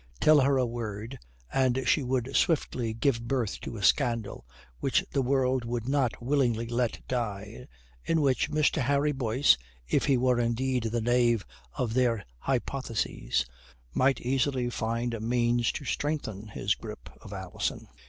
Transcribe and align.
Tell 0.19 0.39
her 0.39 0.57
a 0.57 0.65
word, 0.65 1.19
and 1.53 1.83
she 1.87 2.01
would 2.01 2.35
swiftly 2.35 2.91
give 2.91 3.27
birth 3.27 3.61
to 3.61 3.77
a 3.77 3.83
scandal 3.83 4.47
which 4.79 5.05
the 5.11 5.21
world 5.21 5.63
would 5.63 5.87
not 5.87 6.19
willingly 6.23 6.65
let 6.65 7.03
die, 7.07 7.67
in 8.03 8.19
which 8.21 8.49
Mr. 8.49 8.81
Harry 8.81 9.11
Boyce, 9.11 9.59
if 9.87 10.05
he 10.05 10.17
were 10.17 10.39
indeed 10.39 10.85
the 10.85 11.01
knave 11.01 11.45
of 11.75 11.93
their 11.93 12.25
hypothesis, 12.39 13.45
might 13.93 14.19
easily 14.21 14.71
find 14.71 15.13
a 15.13 15.19
means 15.19 15.71
to 15.73 15.85
strengthen 15.85 16.47
his 16.47 16.73
grip 16.73 17.07
of 17.21 17.31
Alison. 17.31 17.87